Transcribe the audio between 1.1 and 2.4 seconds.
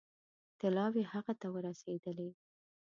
هغه ته ورسېدلې.